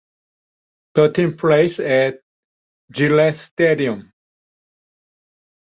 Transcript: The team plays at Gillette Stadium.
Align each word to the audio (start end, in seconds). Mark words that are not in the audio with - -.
The 0.95 1.11
team 1.11 1.37
plays 1.37 1.79
at 1.79 2.21
Gillette 2.91 3.35
Stadium. 3.35 4.11